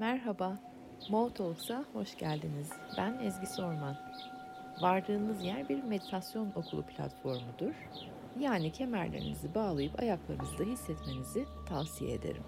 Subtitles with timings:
[0.00, 0.58] Merhaba,
[1.10, 2.70] Mo Talks'a hoş geldiniz.
[2.98, 3.96] Ben Ezgi Sorman.
[4.82, 7.74] Vardığınız yer bir meditasyon okulu platformudur.
[8.38, 12.42] Yani kemerlerinizi bağlayıp ayaklarınızda hissetmenizi tavsiye ederim.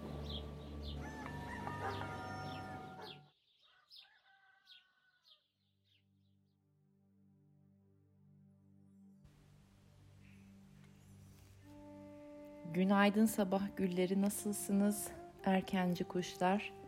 [12.74, 15.08] Günaydın sabah gülleri nasılsınız?
[15.44, 16.79] Erkenci kuşlar.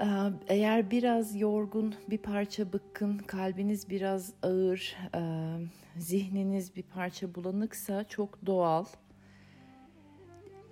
[0.00, 0.04] Ee,
[0.48, 5.22] eğer biraz yorgun, bir parça bıkkın, kalbiniz biraz ağır, e,
[5.96, 8.84] zihniniz bir parça bulanıksa çok doğal.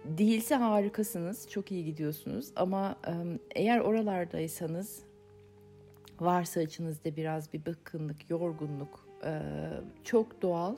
[0.04, 2.52] Değilse harikasınız, çok iyi gidiyorsunuz.
[2.56, 3.12] Ama e,
[3.54, 5.02] eğer oralardaysanız,
[6.20, 9.40] varsa içinizde biraz bir bıkkınlık, yorgunluk, e,
[10.04, 10.76] çok doğal.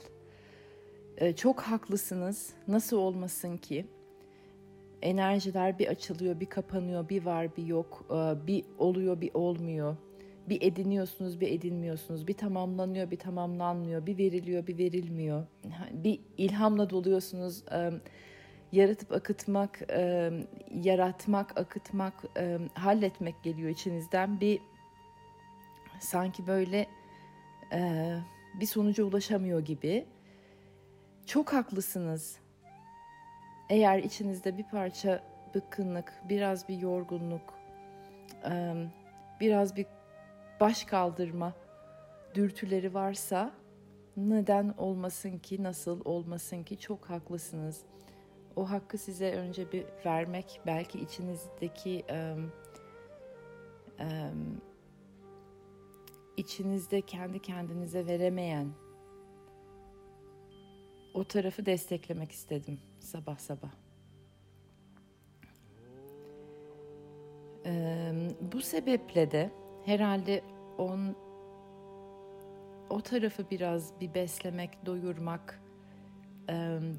[1.36, 2.52] Çok haklısınız.
[2.68, 3.86] Nasıl olmasın ki?
[5.02, 9.96] Enerjiler bir açılıyor, bir kapanıyor, bir var, bir yok, e, bir oluyor, bir olmuyor.
[10.48, 12.28] Bir ediniyorsunuz, bir edinmiyorsunuz.
[12.28, 14.06] Bir tamamlanıyor, bir tamamlanmıyor.
[14.06, 15.46] Bir veriliyor, bir verilmiyor.
[15.92, 17.64] Bir ilhamla doluyorsunuz.
[17.72, 17.90] E,
[18.72, 20.30] yaratıp akıtmak, e,
[20.82, 22.14] yaratmak, akıtmak,
[22.74, 24.40] halletmek geliyor içinizden.
[24.40, 24.60] Bir
[26.00, 26.86] sanki böyle
[28.60, 30.06] bir sonuca ulaşamıyor gibi.
[31.26, 32.39] Çok haklısınız
[33.70, 35.22] eğer içinizde bir parça
[35.54, 37.54] bıkkınlık, biraz bir yorgunluk,
[39.40, 39.86] biraz bir
[40.60, 41.52] baş kaldırma
[42.34, 43.52] dürtüleri varsa
[44.16, 47.82] neden olmasın ki, nasıl olmasın ki çok haklısınız.
[48.56, 52.04] O hakkı size önce bir vermek, belki içinizdeki
[56.36, 58.68] içinizde kendi kendinize veremeyen
[61.14, 63.70] o tarafı desteklemek istedim sabah sabah.
[67.66, 68.12] Ee,
[68.52, 69.50] bu sebeple de
[69.84, 70.44] herhalde
[70.78, 71.16] on
[72.90, 75.62] o tarafı biraz bir beslemek, doyurmak,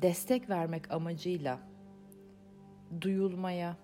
[0.01, 1.59] destek vermek amacıyla
[3.01, 3.77] duyulmaya,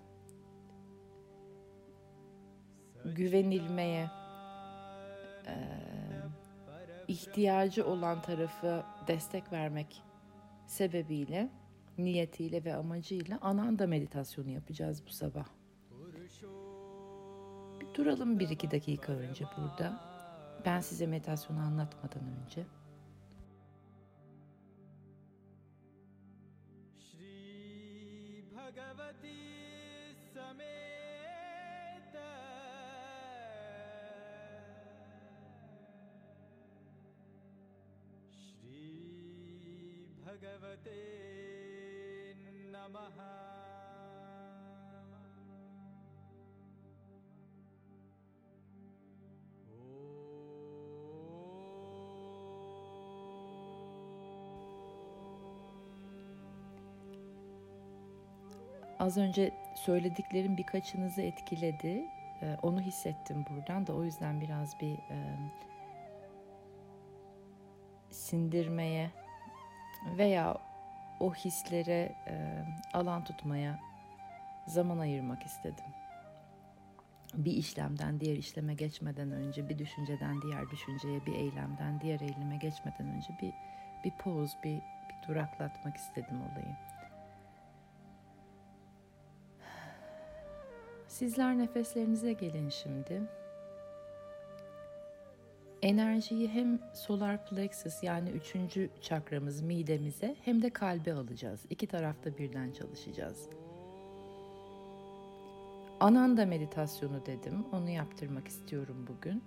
[3.04, 4.10] güvenilmeye,
[5.46, 5.54] e,
[7.08, 10.02] ihtiyacı olan tarafı destek vermek
[10.66, 11.48] sebebiyle,
[11.98, 15.46] niyetiyle ve amacıyla ananda meditasyonu yapacağız bu sabah.
[17.80, 20.00] Bir duralım bir iki dakika önce burada.
[20.64, 22.66] Ben size meditasyonu anlatmadan önce.
[58.98, 62.04] Az önce söylediklerim birkaçınızı etkiledi.
[62.42, 64.98] Ee, onu hissettim buradan da o yüzden biraz bir
[68.10, 69.10] sindirmeye
[70.18, 70.58] veya
[71.20, 72.12] o hislere
[72.92, 73.80] alan tutmaya
[74.66, 75.84] zaman ayırmak istedim.
[77.34, 83.06] Bir işlemden diğer işleme geçmeden önce, bir düşünceden diğer düşünceye, bir eylemden diğer eyleme geçmeden
[83.06, 83.52] önce bir
[84.04, 86.76] bir poz, bir, bir duraklatmak istedim olayı.
[91.18, 93.22] Sizler nefeslerinize gelin şimdi
[95.82, 101.60] enerjiyi hem solar plexus yani üçüncü çakramız midemize hem de kalbe alacağız.
[101.70, 103.48] İki tarafta birden çalışacağız.
[106.00, 107.66] Ananda meditasyonu dedim.
[107.72, 109.42] Onu yaptırmak istiyorum bugün.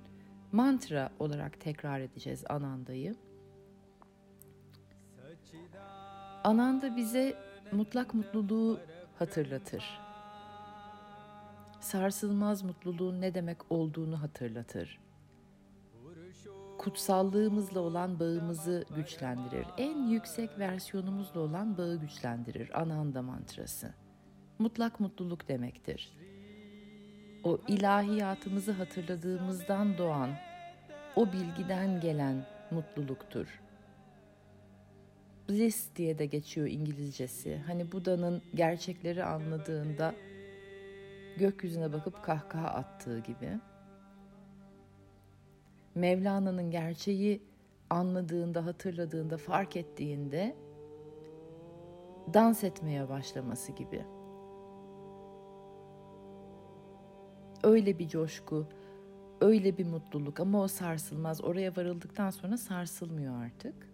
[0.52, 3.16] Mantra olarak tekrar edeceğiz Ananda'yı.
[6.44, 7.34] Ananda bize
[7.72, 8.80] mutlak mutluluğu
[9.20, 10.11] hatırlatır.
[11.82, 15.00] Sarsılmaz mutluluğun ne demek olduğunu hatırlatır
[16.82, 19.66] kutsallığımızla olan bağımızı güçlendirir.
[19.78, 22.82] En yüksek versiyonumuzla olan bağı güçlendirir.
[22.82, 23.94] Ananda mantrası.
[24.60, 26.18] Mutlak mutluluk demektir.
[27.44, 30.30] O ilahiyatımızı hatırladığımızdan doğan,
[31.16, 33.62] o bilgiden gelen mutluluktur.
[35.50, 37.62] Bliss diye de geçiyor İngilizcesi.
[37.68, 40.16] Hani Buda'nın gerçekleri anladığında
[41.42, 43.60] gökyüzüne bakıp kahkaha attığı gibi.
[45.96, 47.44] Mevlana'nın gerçeği
[47.90, 50.56] anladığında, hatırladığında, fark ettiğinde
[52.34, 54.06] dans etmeye başlaması gibi.
[57.64, 58.68] öyle bir coşku,
[59.42, 61.44] öyle bir mutluluk ama o sarsılmaz.
[61.44, 63.91] Oraya varıldıktan sonra sarsılmıyor artık.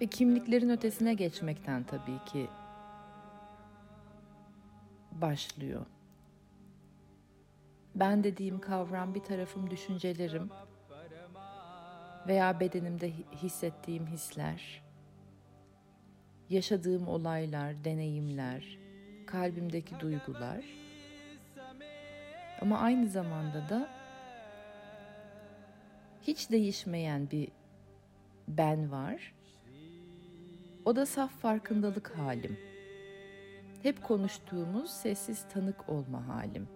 [0.00, 2.48] Ve kimliklerin ötesine geçmekten tabii ki
[5.12, 5.86] başlıyor.
[7.94, 10.50] Ben dediğim kavram bir tarafım düşüncelerim
[12.28, 14.82] veya bedenimde hissettiğim hisler,
[16.50, 18.78] yaşadığım olaylar, deneyimler,
[19.26, 20.64] kalbimdeki duygular.
[22.62, 23.88] Ama aynı zamanda da
[26.22, 27.48] hiç değişmeyen bir
[28.48, 29.35] ben var.
[30.86, 32.56] O da saf farkındalık halim.
[33.82, 36.68] Hep konuştuğumuz sessiz tanık olma halim.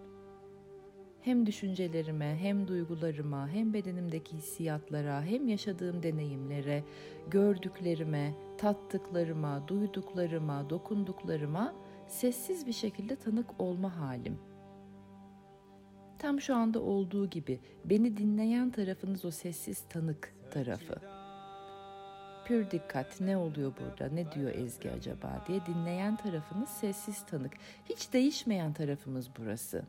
[1.21, 6.85] Hem düşüncelerime, hem duygularıma, hem bedenimdeki hissiyatlara, hem yaşadığım deneyimlere,
[7.29, 11.75] gördüklerime, tattıklarıma, duyduklarıma, dokunduklarıma
[12.09, 14.39] sessiz bir şekilde tanık olma halim.
[16.19, 21.20] Tam şu anda olduğu gibi beni dinleyen tarafınız o sessiz tanık tarafı.
[22.51, 27.53] Pür dikkat ne oluyor burada ne diyor Ezgi acaba diye dinleyen tarafınız sessiz tanık.
[27.89, 29.83] Hiç değişmeyen tarafımız burası.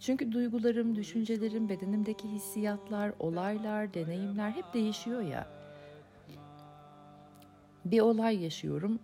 [0.00, 5.48] Çünkü duygularım, düşüncelerim, bedenimdeki hissiyatlar, olaylar, deneyimler hep değişiyor ya.
[7.84, 8.98] Bir olay yaşıyorum,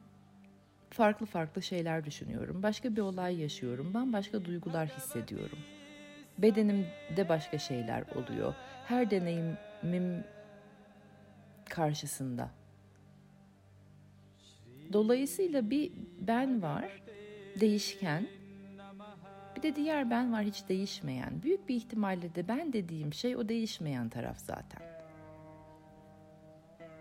[0.90, 2.62] farklı farklı şeyler düşünüyorum.
[2.62, 5.58] Başka bir olay yaşıyorum, bambaşka duygular hissediyorum.
[6.38, 8.54] Bedenimde başka şeyler oluyor.
[8.86, 10.24] Her deneyimim
[11.72, 12.50] karşısında.
[14.92, 17.02] Dolayısıyla bir ben var,
[17.60, 18.26] değişken.
[19.56, 21.42] Bir de diğer ben var hiç değişmeyen.
[21.42, 24.82] Büyük bir ihtimalle de ben dediğim şey o değişmeyen taraf zaten.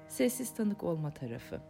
[0.07, 1.61] Sessiz tanık olma tarafı.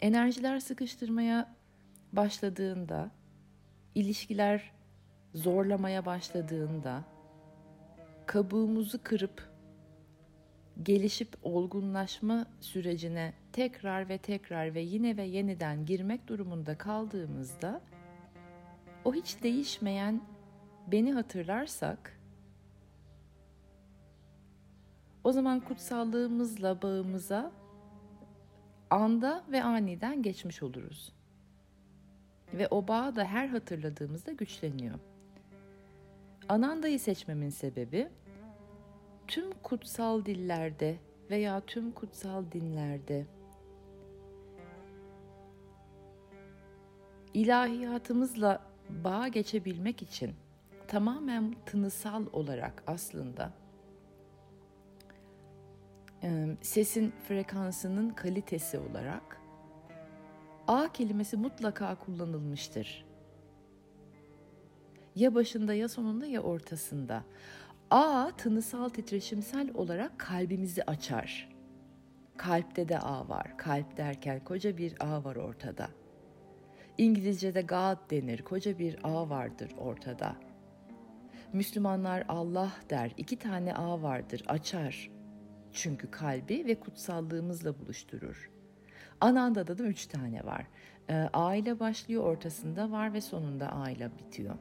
[0.00, 1.54] Enerjiler sıkıştırmaya
[2.12, 3.10] başladığında,
[3.94, 4.72] ilişkiler
[5.34, 7.04] zorlamaya başladığında,
[8.26, 9.49] kabuğumuzu kırıp
[10.82, 17.80] gelişip olgunlaşma sürecine tekrar ve tekrar ve yine ve yeniden girmek durumunda kaldığımızda
[19.04, 20.20] o hiç değişmeyen
[20.86, 22.20] beni hatırlarsak
[25.24, 27.52] o zaman kutsallığımızla bağımıza
[28.90, 31.12] anda ve aniden geçmiş oluruz.
[32.54, 34.98] Ve o bağ da her hatırladığımızda güçleniyor.
[36.48, 38.08] Ananda'yı seçmemin sebebi
[39.30, 40.96] tüm kutsal dillerde
[41.30, 43.26] veya tüm kutsal dinlerde
[47.34, 50.34] ilahiyatımızla bağ geçebilmek için
[50.88, 53.52] tamamen tınısal olarak aslında
[56.62, 59.40] sesin frekansının kalitesi olarak
[60.68, 63.04] A kelimesi mutlaka kullanılmıştır.
[65.16, 67.24] Ya başında ya sonunda ya ortasında.
[67.90, 71.48] A tınısal titreşimsel olarak kalbimizi açar.
[72.36, 73.58] Kalpte de A var.
[73.58, 75.88] Kalp derken koca bir A var ortada.
[76.98, 78.42] İngilizce'de God denir.
[78.42, 80.36] Koca bir A vardır ortada.
[81.52, 83.12] Müslümanlar Allah der.
[83.16, 84.44] İki tane A vardır.
[84.48, 85.10] Açar.
[85.72, 88.50] Çünkü kalbi ve kutsallığımızla buluşturur.
[89.20, 90.66] Ananda'da da üç tane var.
[91.08, 94.58] E, A ile başlıyor, ortasında var ve sonunda A ile bitiyor.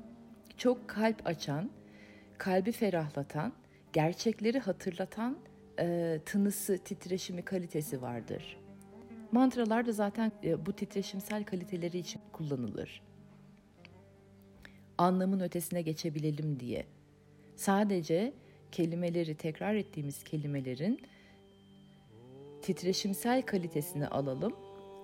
[0.57, 1.69] Çok kalp açan,
[2.39, 3.53] kalbi ferahlatan,
[3.93, 5.38] gerçekleri hatırlatan
[5.79, 8.58] e, tınısı, titreşimi, kalitesi vardır.
[9.31, 13.01] Mantralar da zaten e, bu titreşimsel kaliteleri için kullanılır.
[14.98, 16.86] Anlamın ötesine geçebilelim diye.
[17.55, 18.34] Sadece
[18.72, 21.01] kelimeleri tekrar ettiğimiz kelimelerin
[22.62, 24.53] titreşimsel kalitesini alalım.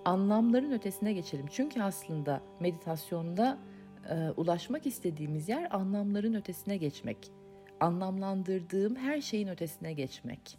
[0.06, 1.46] Anlamların ötesine geçelim.
[1.51, 3.60] Çünkü aslında meditasyonda
[4.09, 7.31] e, ulaşmak istediğimiz yer anlamların ötesine geçmek.
[7.79, 10.57] Anlamlandırdığım her şeyin ötesine geçmek.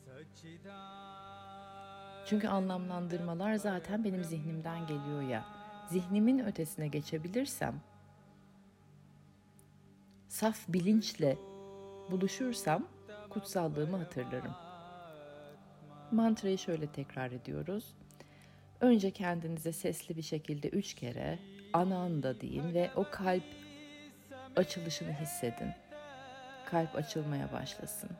[2.26, 5.44] Çünkü anlamlandırmalar zaten benim zihnimden geliyor ya.
[5.90, 7.80] Zihnimin ötesine geçebilirsem,
[10.28, 11.38] saf bilinçle
[12.10, 12.88] buluşursam
[13.30, 14.52] kutsallığımı hatırlarım.
[16.12, 17.94] Mantrayı şöyle tekrar ediyoruz.
[18.80, 21.38] Önce kendinize sesli bir şekilde üç kere
[21.72, 23.44] ananda deyin ve o kalp
[24.56, 25.72] açılışını hissedin.
[26.66, 28.10] Kalp açılmaya başlasın.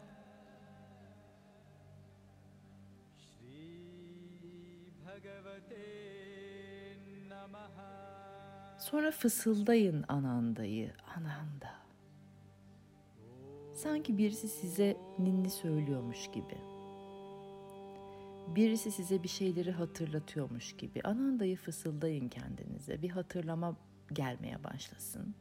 [8.79, 11.75] Sonra fısıldayın anandayı, ananda.
[13.75, 16.76] Sanki birisi size ninni söylüyormuş gibi.
[18.47, 21.01] Birisi size bir şeyleri hatırlatıyormuş gibi.
[21.05, 23.03] Anandayı fısıldayın kendinize.
[23.03, 23.77] Bir hatırlama
[24.13, 25.35] gelmeye başlasın.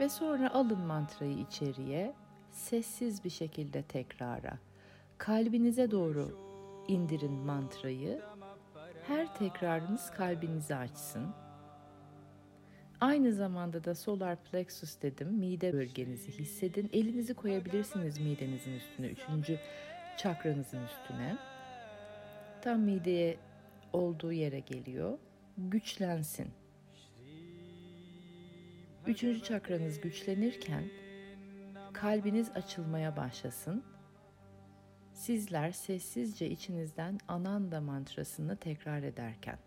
[0.00, 2.14] Ve sonra alın mantrayı içeriye,
[2.50, 4.58] sessiz bir şekilde tekrara.
[5.18, 6.38] Kalbinize doğru
[6.88, 8.22] indirin mantrayı.
[9.06, 11.34] Her tekrarınız kalbinizi açsın.
[13.00, 15.28] Aynı zamanda da solar plexus dedim.
[15.28, 16.90] Mide bölgenizi hissedin.
[16.92, 19.06] Elinizi koyabilirsiniz midenizin üstüne.
[19.06, 19.58] Üçüncü
[20.16, 21.36] çakranızın üstüne.
[22.62, 23.36] Tam mideye
[23.92, 25.18] olduğu yere geliyor.
[25.58, 26.48] Güçlensin.
[29.06, 30.84] Üçüncü çakranız güçlenirken
[31.92, 33.84] kalbiniz açılmaya başlasın.
[35.12, 39.58] Sizler sessizce içinizden Ananda mantrasını tekrar ederken.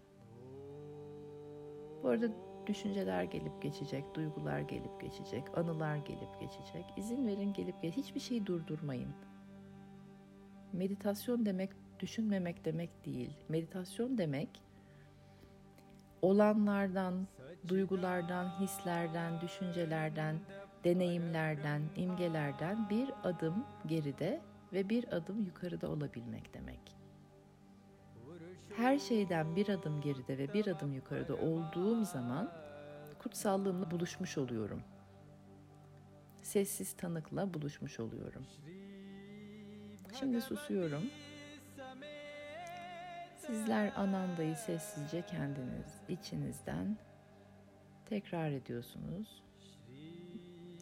[2.03, 6.85] Bu arada düşünceler gelip geçecek, duygular gelip geçecek, anılar gelip geçecek.
[6.97, 7.97] İzin verin gelip geç.
[7.97, 9.13] Hiçbir şeyi durdurmayın.
[10.73, 13.29] Meditasyon demek düşünmemek demek değil.
[13.49, 14.49] Meditasyon demek
[16.21, 17.27] olanlardan,
[17.67, 20.39] duygulardan, hislerden, düşüncelerden,
[20.83, 24.41] deneyimlerden, imgelerden bir adım geride
[24.73, 27.00] ve bir adım yukarıda olabilmek demek.
[28.77, 32.51] Her şeyden bir adım geride ve bir adım yukarıda olduğum zaman
[33.19, 34.83] kutsallığımla buluşmuş oluyorum.
[36.41, 38.45] Sessiz tanıkla buluşmuş oluyorum.
[40.19, 41.03] Şimdi susuyorum.
[43.37, 46.97] Sizler anandayı sessizce kendiniz içinizden
[48.05, 49.43] tekrar ediyorsunuz.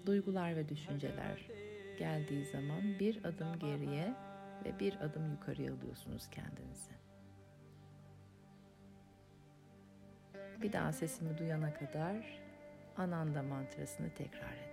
[0.06, 1.48] Duygular ve düşünceler
[2.00, 4.14] geldiği zaman bir adım geriye
[4.66, 6.99] ve bir adım yukarıya alıyorsunuz kendinizi.
[10.62, 12.40] Bir daha sesimi duyana kadar
[12.98, 14.69] Ananda mantrasını tekrar edin.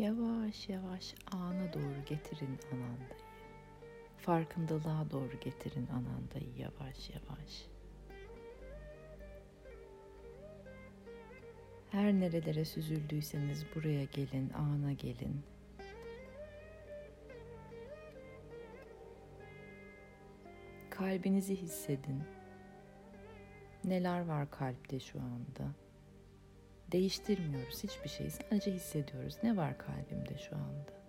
[0.00, 3.20] Yavaş yavaş ana doğru getirin anandayı.
[4.18, 7.66] Farkındalığa doğru getirin anandayı yavaş yavaş.
[11.90, 15.42] Her nerelere süzüldüyseniz buraya gelin, ana gelin.
[20.90, 22.22] Kalbinizi hissedin.
[23.84, 25.74] Neler var kalpte şu anda?
[26.92, 28.30] Değiştirmiyoruz hiçbir şeyi.
[28.30, 29.36] Sadece hissediyoruz.
[29.42, 31.00] Ne var kalbimde şu anda?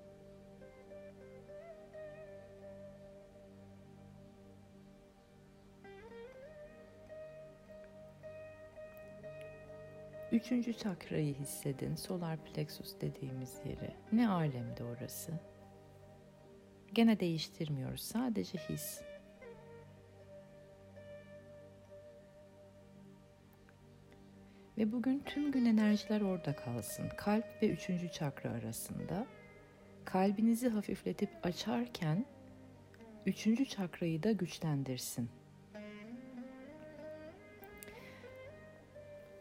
[10.32, 11.96] Üçüncü çakrayı hissedin.
[11.96, 13.94] Solar plexus dediğimiz yeri.
[14.12, 15.32] Ne alemde orası?
[16.94, 18.02] Gene değiştirmiyoruz.
[18.02, 19.02] Sadece his.
[24.78, 27.10] Ve bugün tüm gün enerjiler orada kalsın.
[27.18, 29.28] Kalp ve üçüncü çakra arasında.
[30.06, 32.26] Kalbinizi hafifletip açarken
[33.26, 35.30] üçüncü çakrayı da güçlendirsin.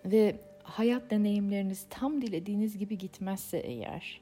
[0.04, 4.20] Ve hayat deneyimleriniz tam dilediğiniz gibi gitmezse eğer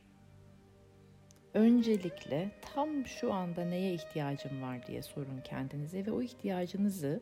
[1.54, 7.20] öncelikle tam şu anda neye ihtiyacım var diye sorun kendinize ve o ihtiyacınızı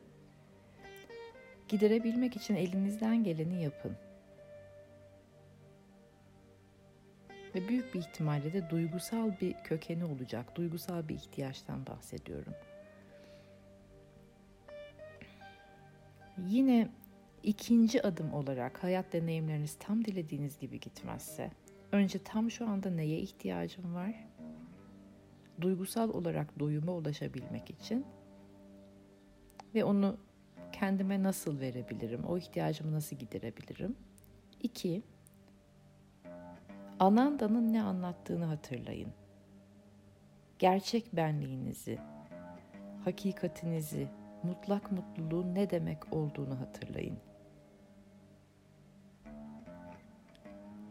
[1.69, 3.97] giderebilmek için elinizden geleni yapın.
[7.55, 10.55] Ve büyük bir ihtimalle de duygusal bir kökeni olacak.
[10.55, 12.53] Duygusal bir ihtiyaçtan bahsediyorum.
[16.47, 16.89] Yine
[17.43, 21.51] ikinci adım olarak hayat deneyimleriniz tam dilediğiniz gibi gitmezse
[21.91, 24.27] önce tam şu anda neye ihtiyacım var?
[25.61, 28.05] Duygusal olarak doyuma ulaşabilmek için
[29.75, 30.17] ve onu
[30.71, 32.23] kendime nasıl verebilirim?
[32.23, 33.95] O ihtiyacımı nasıl giderebilirim?
[34.63, 35.03] İki,
[36.99, 39.13] Ananda'nın ne anlattığını hatırlayın.
[40.59, 41.99] Gerçek benliğinizi,
[43.05, 44.07] hakikatinizi,
[44.43, 47.17] mutlak mutluluğun ne demek olduğunu hatırlayın.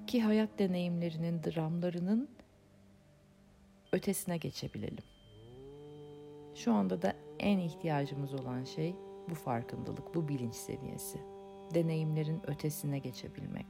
[0.06, 2.28] Ki hayat deneyimlerinin, dramlarının
[3.92, 5.04] ötesine geçebilelim.
[6.54, 8.96] Şu anda da en ihtiyacımız olan şey
[9.30, 11.18] bu farkındalık, bu bilinç seviyesi.
[11.74, 13.66] Deneyimlerin ötesine geçebilmek.